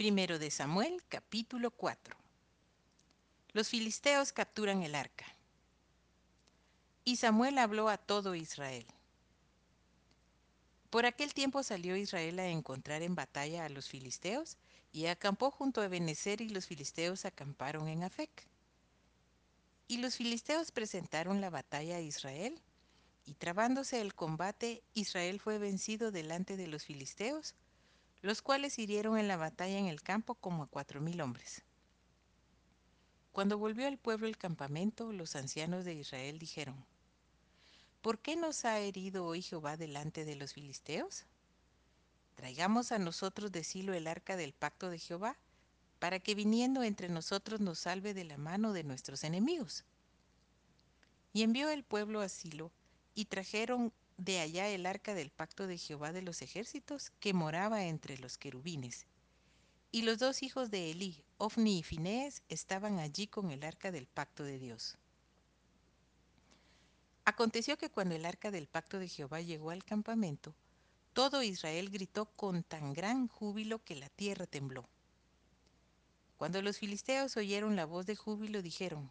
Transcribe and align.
Primero 0.00 0.38
de 0.38 0.50
Samuel, 0.50 1.02
capítulo 1.10 1.70
4. 1.72 2.16
Los 3.52 3.68
filisteos 3.68 4.32
capturan 4.32 4.82
el 4.82 4.94
arca. 4.94 5.26
Y 7.04 7.16
Samuel 7.16 7.58
habló 7.58 7.90
a 7.90 7.98
todo 7.98 8.34
Israel. 8.34 8.86
Por 10.88 11.04
aquel 11.04 11.34
tiempo 11.34 11.62
salió 11.62 11.96
Israel 11.96 12.38
a 12.38 12.48
encontrar 12.48 13.02
en 13.02 13.14
batalla 13.14 13.66
a 13.66 13.68
los 13.68 13.90
filisteos 13.90 14.56
y 14.90 15.04
acampó 15.04 15.50
junto 15.50 15.82
a 15.82 15.84
Ebenezer 15.84 16.40
y 16.40 16.48
los 16.48 16.64
filisteos 16.64 17.26
acamparon 17.26 17.86
en 17.86 18.02
Afec. 18.02 18.30
Y 19.86 19.98
los 19.98 20.16
filisteos 20.16 20.72
presentaron 20.72 21.42
la 21.42 21.50
batalla 21.50 21.96
a 21.96 22.00
Israel 22.00 22.58
y 23.26 23.34
trabándose 23.34 24.00
el 24.00 24.14
combate, 24.14 24.82
Israel 24.94 25.40
fue 25.40 25.58
vencido 25.58 26.10
delante 26.10 26.56
de 26.56 26.68
los 26.68 26.86
filisteos, 26.86 27.54
los 28.22 28.42
cuales 28.42 28.78
hirieron 28.78 29.18
en 29.18 29.28
la 29.28 29.36
batalla 29.36 29.78
en 29.78 29.86
el 29.86 30.02
campo 30.02 30.34
como 30.34 30.62
a 30.62 30.66
cuatro 30.66 31.00
mil 31.00 31.20
hombres. 31.20 31.62
Cuando 33.32 33.58
volvió 33.58 33.86
el 33.86 33.98
pueblo 33.98 34.26
al 34.26 34.36
campamento, 34.36 35.12
los 35.12 35.36
ancianos 35.36 35.84
de 35.84 35.94
Israel 35.94 36.38
dijeron, 36.38 36.84
¿Por 38.02 38.18
qué 38.18 38.34
nos 38.34 38.64
ha 38.64 38.78
herido 38.78 39.26
hoy 39.26 39.42
Jehová 39.42 39.76
delante 39.76 40.24
de 40.24 40.34
los 40.34 40.54
filisteos? 40.54 41.26
Traigamos 42.34 42.92
a 42.92 42.98
nosotros 42.98 43.52
de 43.52 43.62
Silo 43.62 43.92
el 43.92 44.06
arca 44.06 44.36
del 44.36 44.54
pacto 44.54 44.88
de 44.88 44.98
Jehová, 44.98 45.36
para 45.98 46.18
que 46.18 46.34
viniendo 46.34 46.82
entre 46.82 47.10
nosotros 47.10 47.60
nos 47.60 47.80
salve 47.80 48.14
de 48.14 48.24
la 48.24 48.38
mano 48.38 48.72
de 48.72 48.84
nuestros 48.84 49.22
enemigos. 49.22 49.84
Y 51.34 51.42
envió 51.42 51.68
el 51.68 51.84
pueblo 51.84 52.22
a 52.22 52.28
Silo, 52.30 52.72
y 53.14 53.26
trajeron 53.26 53.92
de 54.16 54.40
allá 54.40 54.68
el 54.68 54.86
arca 54.86 55.14
del 55.14 55.30
pacto 55.30 55.66
de 55.66 55.78
Jehová 55.78 56.12
de 56.12 56.22
los 56.22 56.42
ejércitos, 56.42 57.10
que 57.20 57.32
moraba 57.32 57.84
entre 57.84 58.18
los 58.18 58.36
querubines. 58.36 59.06
Y 59.92 60.02
los 60.02 60.18
dos 60.18 60.42
hijos 60.42 60.70
de 60.70 60.90
Elí, 60.90 61.24
Ofni 61.38 61.78
y 61.78 61.82
Finés, 61.82 62.42
estaban 62.48 62.98
allí 62.98 63.26
con 63.26 63.50
el 63.50 63.64
arca 63.64 63.90
del 63.90 64.06
pacto 64.06 64.44
de 64.44 64.58
Dios. 64.58 64.98
Aconteció 67.24 67.78
que 67.78 67.90
cuando 67.90 68.14
el 68.14 68.26
arca 68.26 68.50
del 68.50 68.66
pacto 68.66 68.98
de 68.98 69.08
Jehová 69.08 69.40
llegó 69.40 69.70
al 69.70 69.84
campamento, 69.84 70.54
todo 71.12 71.42
Israel 71.42 71.90
gritó 71.90 72.26
con 72.26 72.62
tan 72.62 72.92
gran 72.92 73.26
júbilo 73.26 73.82
que 73.84 73.96
la 73.96 74.08
tierra 74.10 74.46
tembló. 74.46 74.88
Cuando 76.36 76.62
los 76.62 76.78
filisteos 76.78 77.36
oyeron 77.36 77.76
la 77.76 77.84
voz 77.84 78.06
de 78.06 78.16
júbilo, 78.16 78.62
dijeron, 78.62 79.10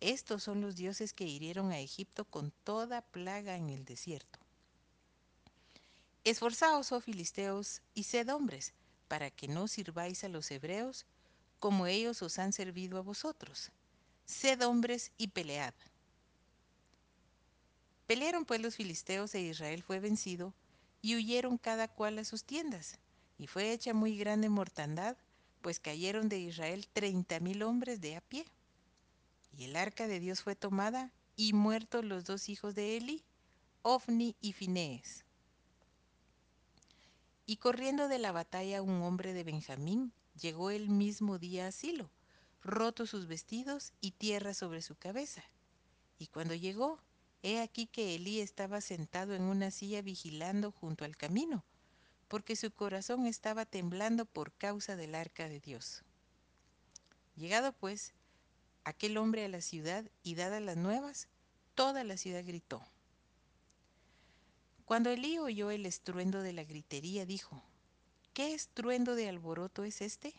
Estos 0.00 0.42
son 0.42 0.60
los 0.60 0.76
dioses 0.76 1.12
que 1.12 1.24
hirieron 1.24 1.72
a 1.72 1.78
Egipto 1.78 2.24
con 2.24 2.52
toda 2.64 3.00
plaga 3.02 3.56
en 3.56 3.70
el 3.70 3.84
desierto. 3.84 4.38
Esforzaos, 6.24 6.92
oh 6.92 7.00
filisteos, 7.00 7.82
y 7.94 8.04
sed 8.04 8.28
hombres, 8.34 8.72
para 9.08 9.30
que 9.30 9.48
no 9.48 9.68
sirváis 9.68 10.24
a 10.24 10.28
los 10.28 10.50
hebreos 10.50 11.06
como 11.58 11.86
ellos 11.86 12.20
os 12.22 12.38
han 12.38 12.52
servido 12.52 12.98
a 12.98 13.02
vosotros. 13.02 13.70
Sed 14.26 14.62
hombres 14.62 15.12
y 15.16 15.28
pelead. 15.28 15.74
Pelearon 18.06 18.44
pues 18.44 18.60
los 18.60 18.76
filisteos 18.76 19.34
e 19.34 19.40
Israel 19.40 19.82
fue 19.82 19.98
vencido, 19.98 20.52
y 21.00 21.16
huyeron 21.16 21.58
cada 21.58 21.88
cual 21.88 22.18
a 22.18 22.24
sus 22.24 22.44
tiendas, 22.44 22.98
y 23.38 23.46
fue 23.46 23.72
hecha 23.72 23.94
muy 23.94 24.16
grande 24.16 24.48
mortandad, 24.48 25.16
pues 25.62 25.80
cayeron 25.80 26.28
de 26.28 26.38
Israel 26.38 26.86
treinta 26.92 27.40
mil 27.40 27.62
hombres 27.62 28.00
de 28.00 28.16
a 28.16 28.20
pie. 28.20 28.44
Y 29.56 29.64
el 29.64 29.76
arca 29.76 30.08
de 30.08 30.20
Dios 30.20 30.42
fue 30.42 30.56
tomada, 30.56 31.12
y 31.36 31.52
muertos 31.52 32.04
los 32.04 32.24
dos 32.24 32.48
hijos 32.48 32.74
de 32.74 32.96
Eli, 32.96 33.24
Ofni 33.82 34.36
y 34.40 34.52
Finees. 34.52 35.24
Y 37.46 37.56
corriendo 37.56 38.08
de 38.08 38.18
la 38.18 38.32
batalla 38.32 38.82
un 38.82 39.02
hombre 39.02 39.32
de 39.32 39.44
Benjamín 39.44 40.12
llegó 40.40 40.70
el 40.70 40.88
mismo 40.88 41.38
día 41.38 41.66
a 41.66 41.72
Silo, 41.72 42.10
roto 42.62 43.06
sus 43.06 43.26
vestidos 43.26 43.92
y 44.00 44.12
tierra 44.12 44.54
sobre 44.54 44.80
su 44.80 44.96
cabeza. 44.96 45.44
Y 46.18 46.28
cuando 46.28 46.54
llegó, 46.54 46.98
he 47.42 47.60
aquí 47.60 47.86
que 47.86 48.14
Elí 48.14 48.40
estaba 48.40 48.80
sentado 48.80 49.34
en 49.34 49.42
una 49.42 49.70
silla 49.70 50.00
vigilando 50.00 50.72
junto 50.72 51.04
al 51.04 51.16
camino, 51.16 51.64
porque 52.28 52.56
su 52.56 52.72
corazón 52.72 53.26
estaba 53.26 53.66
temblando 53.66 54.24
por 54.24 54.52
causa 54.52 54.96
del 54.96 55.14
arca 55.14 55.48
de 55.48 55.60
Dios. 55.60 56.02
Llegado 57.36 57.72
pues 57.72 58.14
aquel 58.84 59.16
hombre 59.16 59.44
a 59.44 59.48
la 59.48 59.60
ciudad 59.60 60.04
y 60.22 60.34
dadas 60.34 60.62
las 60.62 60.76
nuevas, 60.76 61.28
toda 61.74 62.04
la 62.04 62.16
ciudad 62.16 62.44
gritó. 62.44 62.82
Cuando 64.84 65.10
Elí 65.10 65.38
oyó 65.38 65.70
el 65.70 65.86
estruendo 65.86 66.42
de 66.42 66.52
la 66.52 66.64
gritería, 66.64 67.24
dijo, 67.24 67.62
¿qué 68.34 68.54
estruendo 68.54 69.14
de 69.14 69.28
alboroto 69.28 69.84
es 69.84 70.02
este? 70.02 70.34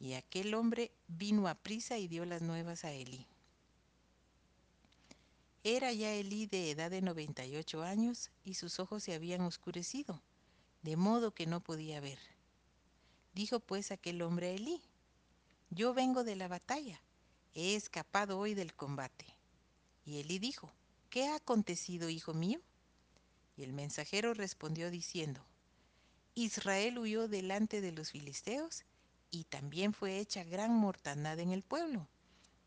Y 0.00 0.14
aquel 0.14 0.54
hombre 0.54 0.90
vino 1.06 1.48
a 1.48 1.54
prisa 1.54 1.98
y 1.98 2.08
dio 2.08 2.24
las 2.24 2.42
nuevas 2.42 2.84
a 2.84 2.92
Elí. 2.92 3.26
Era 5.64 5.92
ya 5.92 6.12
Elí 6.12 6.46
de 6.46 6.70
edad 6.70 6.90
de 6.90 7.02
noventa 7.02 7.44
y 7.44 7.56
ocho 7.56 7.82
años 7.82 8.30
y 8.44 8.54
sus 8.54 8.80
ojos 8.80 9.02
se 9.02 9.14
habían 9.14 9.42
oscurecido, 9.42 10.22
de 10.82 10.96
modo 10.96 11.32
que 11.32 11.46
no 11.46 11.60
podía 11.60 12.00
ver. 12.00 12.18
Dijo 13.34 13.60
pues 13.60 13.92
aquel 13.92 14.22
hombre 14.22 14.48
a 14.48 14.52
Elí, 14.52 14.82
yo 15.70 15.94
vengo 15.94 16.24
de 16.24 16.36
la 16.36 16.48
batalla, 16.48 17.00
he 17.54 17.74
escapado 17.74 18.38
hoy 18.38 18.54
del 18.54 18.74
combate. 18.74 19.26
Y 20.04 20.20
Elí 20.20 20.38
dijo, 20.38 20.72
¿qué 21.10 21.26
ha 21.28 21.36
acontecido, 21.36 22.08
hijo 22.08 22.34
mío? 22.34 22.60
Y 23.56 23.64
el 23.64 23.72
mensajero 23.72 24.34
respondió 24.34 24.90
diciendo, 24.90 25.44
Israel 26.34 26.98
huyó 26.98 27.28
delante 27.28 27.80
de 27.80 27.92
los 27.92 28.12
filisteos 28.12 28.84
y 29.30 29.44
también 29.44 29.92
fue 29.92 30.18
hecha 30.18 30.44
gran 30.44 30.72
mortandad 30.72 31.38
en 31.40 31.50
el 31.50 31.62
pueblo. 31.62 32.08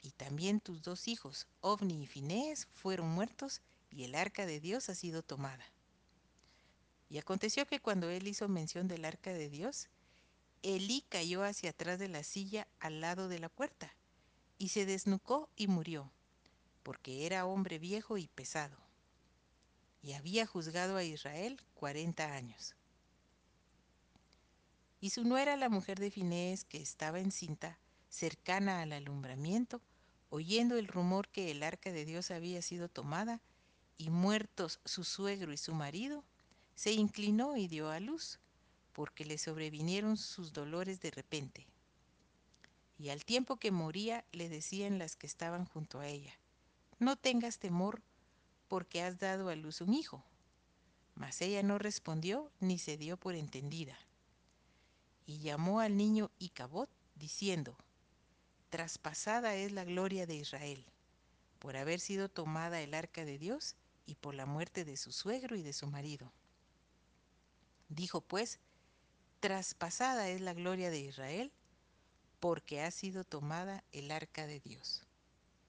Y 0.02 0.12
también 0.12 0.60
tus 0.60 0.82
dos 0.82 1.08
hijos, 1.08 1.48
Ovni 1.62 2.04
y 2.04 2.08
Finés, 2.08 2.68
fueron 2.74 3.10
muertos 3.10 3.62
y 3.92 4.04
el 4.04 4.16
arca 4.16 4.46
de 4.46 4.60
Dios 4.60 4.90
ha 4.90 4.96
sido 4.96 5.24
tomada. 5.24 5.66
Y 7.10 7.18
aconteció 7.18 7.66
que 7.66 7.80
cuando 7.80 8.10
él 8.10 8.28
hizo 8.28 8.48
mención 8.48 8.88
del 8.88 9.06
arca 9.06 9.32
de 9.32 9.50
Dios, 9.50 9.88
Elí 10.64 11.06
cayó 11.10 11.44
hacia 11.44 11.72
atrás 11.72 11.98
de 12.00 12.08
la 12.08 12.24
silla 12.24 12.68
al 12.80 13.02
lado 13.02 13.28
de 13.28 13.40
la 13.40 13.50
puerta 13.50 13.96
y 14.62 14.70
se 14.70 14.86
desnucó 14.86 15.50
y 15.56 15.66
murió, 15.66 16.12
porque 16.84 17.26
era 17.26 17.48
hombre 17.48 17.80
viejo 17.80 18.20
y 18.20 18.28
pesado 18.28 18.78
y 20.04 20.14
había 20.14 20.46
juzgado 20.46 20.98
a 20.98 21.04
Israel 21.04 21.60
cuarenta 21.74 22.36
años. 22.36 22.76
Y 25.00 25.10
su 25.10 25.24
nuera, 25.24 25.58
la 25.58 25.68
mujer 25.68 26.00
de 26.00 26.12
Finés, 26.12 26.64
que 26.64 26.80
estaba 26.80 27.20
encinta, 27.20 27.80
cercana 28.10 28.84
al 28.84 28.94
alumbramiento, 28.94 29.82
oyendo 30.30 30.78
el 30.78 30.88
rumor 30.88 31.28
que 31.30 31.50
el 31.50 31.64
arca 31.64 31.92
de 31.92 32.06
Dios 32.06 32.30
había 32.30 32.62
sido 32.62 32.88
tomada, 32.88 33.42
y 33.98 34.12
muertos 34.12 34.80
su 34.86 35.04
suegro 35.04 35.54
y 35.54 35.58
su 35.58 35.74
marido, 35.74 36.24
se 36.76 36.94
inclinó 36.94 37.58
y 37.58 37.68
dio 37.68 37.90
a 37.90 38.00
luz, 38.00 38.40
porque 38.94 39.26
le 39.26 39.40
sobrevinieron 39.40 40.18
sus 40.18 40.54
dolores 40.54 41.02
de 41.02 41.10
repente. 41.10 41.66
Y 43.02 43.10
al 43.10 43.26
tiempo 43.26 43.58
que 43.58 43.72
moría 43.72 44.24
le 44.32 44.48
decían 44.48 45.00
las 45.00 45.16
que 45.16 45.26
estaban 45.26 45.66
junto 45.66 46.00
a 46.00 46.08
ella, 46.08 46.38
no 47.00 47.16
tengas 47.16 47.58
temor, 47.58 48.04
porque 48.68 49.02
has 49.02 49.18
dado 49.18 49.50
a 49.50 49.56
luz 49.56 49.82
un 49.82 49.96
hijo. 49.96 50.24
Mas 51.16 51.42
ella 51.42 51.64
no 51.64 51.80
respondió 51.80 52.52
ni 52.60 52.78
se 52.78 52.98
dio 52.98 53.18
por 53.18 53.34
entendida. 53.34 53.98
Y 55.26 55.40
llamó 55.40 55.80
al 55.80 55.98
niño 55.98 56.30
Icabot, 56.38 56.92
diciendo, 57.16 57.76
Traspasada 58.70 59.56
es 59.56 59.72
la 59.72 59.84
gloria 59.84 60.28
de 60.28 60.36
Israel, 60.36 60.86
por 61.58 61.78
haber 61.78 62.00
sido 62.00 62.30
tomada 62.30 62.82
el 62.82 62.94
arca 62.94 63.26
de 63.26 63.40
Dios 63.40 63.78
y 64.06 64.14
por 64.14 64.36
la 64.36 64.46
muerte 64.46 64.86
de 64.86 64.96
su 64.96 65.12
suegro 65.12 65.56
y 65.56 65.64
de 65.64 65.74
su 65.74 65.88
marido. 65.88 66.32
Dijo 67.90 68.22
pues, 68.22 68.60
Traspasada 69.40 70.30
es 70.30 70.40
la 70.40 70.54
gloria 70.54 70.92
de 70.92 71.00
Israel, 71.00 71.52
porque 72.42 72.82
ha 72.82 72.92
sido 72.92 73.24
tomada 73.24 73.86
el 73.94 74.12
arca 74.12 74.48
de 74.48 74.60
Dios. 74.60 75.08